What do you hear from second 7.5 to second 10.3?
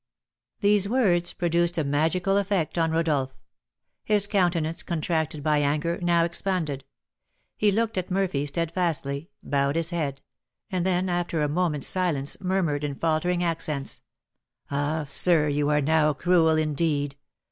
He looked at Murphy steadfastly, bowed his head,